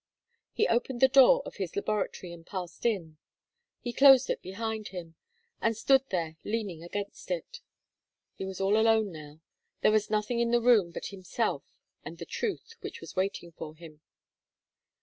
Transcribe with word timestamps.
He 0.51 0.67
opened 0.67 0.99
the 0.99 1.07
door 1.07 1.43
of 1.45 1.57
his 1.57 1.75
laboratory 1.75 2.33
and 2.33 2.43
passed 2.43 2.87
in. 2.87 3.17
He 3.81 3.93
closed 3.93 4.31
it 4.31 4.41
behind 4.41 4.87
him, 4.87 5.13
and 5.61 5.77
stood 5.77 6.01
there 6.09 6.37
leaning 6.43 6.83
against 6.83 7.29
it. 7.29 7.61
He 8.33 8.43
was 8.43 8.59
all 8.59 8.77
alone 8.79 9.11
now. 9.11 9.41
There 9.81 9.91
was 9.91 10.09
nothing 10.09 10.39
in 10.39 10.49
the 10.49 10.59
room 10.59 10.89
but 10.89 11.05
himself 11.13 11.63
and 12.03 12.17
the 12.17 12.25
truth 12.25 12.73
which 12.81 12.99
was 12.99 13.15
waiting 13.15 13.51
for 13.51 13.75
him. 13.75 14.01